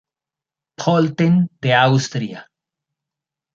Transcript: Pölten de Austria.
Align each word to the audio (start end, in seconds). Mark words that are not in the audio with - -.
Pölten 0.83 1.35
de 1.61 1.71
Austria. 1.83 2.39